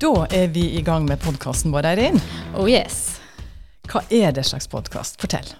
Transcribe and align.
Da 0.00 0.26
er 0.32 0.46
vi 0.48 0.62
i 0.78 0.80
gang 0.80 1.04
med 1.04 1.20
podkasten 1.20 1.74
vår, 1.74 1.84
Eirin. 1.90 2.16
Oh 2.56 2.64
yes. 2.64 3.18
Hva 3.90 4.00
er 4.08 4.32
det 4.32 4.46
slags 4.48 4.64
podkast? 4.72 5.18
Fortell. 5.20 5.50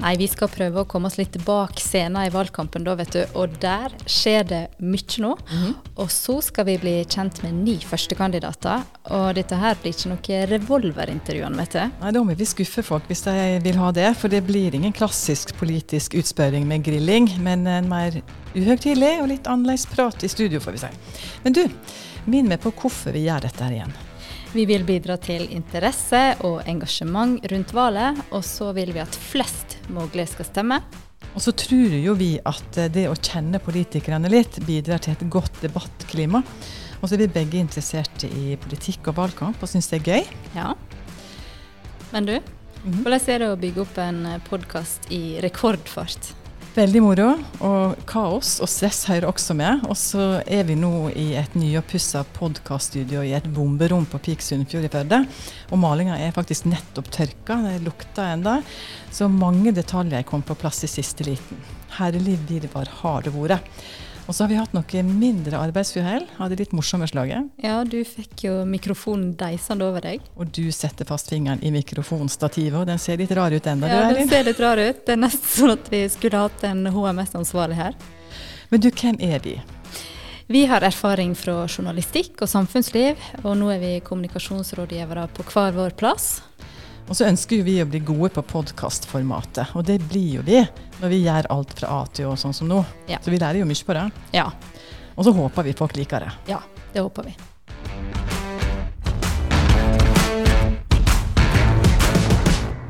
Nei, 0.00 0.14
vi 0.16 0.26
skal 0.30 0.48
prøve 0.48 0.80
å 0.80 0.88
komme 0.88 1.10
oss 1.10 1.18
litt 1.18 1.34
bak 1.44 1.80
scenen 1.80 2.22
i 2.24 2.32
valgkampen, 2.32 2.84
da, 2.86 2.94
vet 2.96 3.12
du. 3.12 3.20
Og 3.36 3.52
der 3.60 3.92
skjer 4.08 4.46
det 4.48 4.60
mye 4.80 5.20
nå. 5.20 5.34
Mhm. 5.36 5.74
Og 6.00 6.08
så 6.12 6.38
skal 6.42 6.66
vi 6.70 6.78
bli 6.80 6.94
kjent 7.04 7.42
med 7.44 7.58
ni 7.66 7.76
førstekandidater. 7.84 8.86
Og 9.12 9.34
dette 9.36 9.58
her 9.60 9.76
blir 9.82 9.92
ikke 9.92 10.12
noe 10.14 10.40
revolverintervju, 10.54 11.52
vet 11.60 11.76
du. 11.76 11.82
Nei, 12.00 12.12
Da 12.12 12.24
må 12.24 12.34
vi 12.36 12.48
skuffe 12.48 12.82
folk 12.82 13.04
hvis 13.08 13.24
de 13.28 13.60
vil 13.62 13.76
ha 13.76 13.92
det. 13.92 14.16
For 14.16 14.28
det 14.28 14.42
blir 14.46 14.74
ingen 14.74 14.92
klassisk 14.92 15.54
politisk 15.60 16.14
utspørring 16.14 16.66
med 16.66 16.84
grilling, 16.84 17.28
men 17.38 17.66
en 17.66 17.88
mer 17.88 18.22
uhøytidelig 18.54 19.20
og 19.20 19.28
litt 19.28 19.46
annerledes 19.46 19.86
prat 19.86 20.24
i 20.24 20.28
studio, 20.28 20.60
får 20.60 20.72
vi 20.72 20.84
si. 20.86 20.94
Men 21.44 21.52
du, 21.52 21.66
minn 22.26 22.48
meg 22.48 22.60
på 22.64 22.72
hvorfor 22.72 23.12
vi 23.12 23.26
gjør 23.28 23.44
dette 23.44 23.64
her 23.64 23.82
igjen. 23.82 23.92
Vi 24.50 24.64
vil 24.66 24.82
bidra 24.82 25.14
til 25.22 25.44
interesse 25.54 26.18
og 26.42 26.64
engasjement 26.66 27.38
rundt 27.52 27.70
valget, 27.76 28.18
og 28.34 28.42
så 28.42 28.72
vil 28.74 28.90
vi 28.96 28.98
at 28.98 29.14
flest 29.14 29.69
mulig 29.94 30.28
skal 30.32 30.48
stemme. 30.48 30.80
Og 31.34 31.42
så 31.44 31.52
tror 31.54 31.92
jo 31.94 32.14
vi 32.18 32.32
at 32.44 32.78
eh, 32.80 32.88
det 32.90 33.06
å 33.10 33.16
kjenne 33.18 33.60
politikerne 33.62 34.30
litt 34.32 34.58
bidrar 34.66 35.02
til 35.04 35.14
et 35.14 35.26
godt 35.30 35.60
debattklima. 35.62 36.42
Og 37.00 37.08
så 37.08 37.16
er 37.16 37.22
vi 37.24 37.30
begge 37.32 37.60
interesserte 37.60 38.28
i 38.28 38.56
politikk 38.60 39.12
og 39.12 39.20
valgkamp 39.20 39.62
og 39.62 39.70
syns 39.70 39.88
det 39.92 40.00
er 40.00 40.08
gøy. 40.10 40.32
Ja. 40.56 40.72
Men 42.12 42.26
du, 42.26 42.34
Mhm. 42.80 43.02
hvordan 43.04 43.28
er 43.28 43.38
det 43.38 43.48
å 43.52 43.56
bygge 43.60 43.80
opp 43.82 43.98
en 43.98 44.40
podkast 44.48 45.10
i 45.12 45.38
rekordfart? 45.44 46.32
Veldig 46.70 47.00
moro. 47.02 47.30
Og 47.66 48.02
kaos 48.06 48.52
og 48.62 48.68
stress 48.70 49.02
hører 49.10 49.26
også 49.26 49.56
med. 49.58 49.82
Og 49.90 49.96
så 49.98 50.26
er 50.46 50.62
vi 50.68 50.76
nå 50.78 51.10
i 51.18 51.32
et 51.40 51.56
nyoppussa 51.58 52.22
podkaststudio 52.36 53.24
i 53.26 53.32
et 53.34 53.48
bomberom 53.50 54.06
på 54.06 54.20
Pik 54.22 54.44
Sunnfjord 54.46 54.86
i 54.86 54.90
Førde. 54.92 55.18
Og 55.74 55.80
malinga 55.82 56.20
er 56.22 56.36
faktisk 56.36 56.68
nettopp 56.70 57.10
tørka, 57.16 57.58
det 57.66 57.80
lukter 57.82 58.36
enda. 58.36 58.60
Så 59.10 59.26
mange 59.26 59.74
detaljer 59.74 60.22
kom 60.28 60.46
på 60.46 60.54
plass 60.62 60.84
i 60.86 60.92
siste 60.92 61.26
liten. 61.26 61.58
Herlig 61.98 62.38
virvar 62.46 62.92
har 63.00 63.26
det 63.26 63.34
vært. 63.34 63.66
Og 64.30 64.34
så 64.36 64.44
har 64.44 64.50
vi 64.52 64.58
hatt 64.60 64.74
noe 64.76 65.00
mindre 65.02 65.58
arbeidsuhell 65.58 66.22
Hadde 66.36 66.58
litt 66.60 66.70
morsomme 66.76 67.08
slaget. 67.10 67.48
Ja, 67.64 67.80
du 67.82 67.98
fikk 68.06 68.44
jo 68.44 68.60
mikrofonen 68.62 69.32
deisende 69.34 69.88
over 69.90 70.04
deg. 70.04 70.22
Og 70.38 70.52
du 70.54 70.68
setter 70.70 71.08
fast 71.08 71.32
fingeren 71.32 71.58
i 71.66 71.72
mikrofonstativet, 71.74 72.76
og 72.78 72.86
den 72.86 73.02
ser 73.02 73.18
litt 73.18 73.34
rar 73.34 73.50
ut 73.50 73.66
ennå, 73.66 73.90
Ja, 73.90 74.04
den 74.14 74.30
ser 74.30 74.46
litt 74.46 74.62
rar 74.62 74.78
ut. 74.78 75.02
Det 75.02 75.16
er 75.16 75.18
nesten 75.24 75.50
sånn 75.56 75.74
at 75.74 75.90
vi 75.90 76.04
skulle 76.14 76.44
hatt 76.44 76.62
en 76.68 76.86
HMS-ansvarlig 76.94 77.80
her. 77.80 77.98
Men 78.70 78.84
du, 78.84 78.86
hvem 78.94 79.18
er 79.18 79.42
vi? 79.42 79.56
Vi 80.46 80.62
har 80.70 80.86
erfaring 80.86 81.34
fra 81.34 81.64
journalistikk 81.66 82.38
og 82.46 82.52
samfunnsliv, 82.54 83.18
og 83.42 83.58
nå 83.58 83.74
er 83.74 83.82
vi 83.82 83.92
kommunikasjonsrådgivere 84.06 85.26
på 85.34 85.48
hver 85.50 85.74
vår 85.74 85.98
plass. 85.98 86.36
Og 87.10 87.16
så 87.18 87.26
ønsker 87.26 87.64
vi 87.66 87.72
å 87.82 87.86
bli 87.90 87.98
gode 88.06 88.30
på 88.36 88.42
podkastformatet, 88.52 89.72
og 89.74 89.82
det 89.88 89.96
blir 90.06 90.36
jo 90.38 90.42
vi 90.46 90.60
når 91.00 91.10
vi 91.10 91.18
gjør 91.24 91.48
alt 91.50 91.72
fra 91.80 91.88
A 91.96 92.04
til 92.14 92.28
Å, 92.30 92.36
sånn 92.38 92.54
som 92.54 92.68
nå. 92.70 92.84
Ja. 93.10 93.18
Så 93.24 93.32
vi 93.34 93.40
lærer 93.40 93.58
jo 93.58 93.66
mye 93.66 93.86
på 93.88 93.96
det. 93.96 94.04
Ja, 94.36 94.50
Og 95.18 95.26
så 95.26 95.32
håper 95.34 95.66
vi 95.66 95.72
folk 95.76 95.96
liker 95.98 96.22
det. 96.22 96.30
ja, 96.52 96.60
det 96.94 97.02
håper 97.02 97.26
vi. 97.26 97.34